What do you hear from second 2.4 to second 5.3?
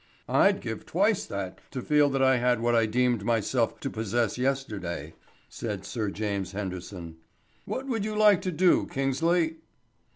what I deemed myself to possess yesterday,"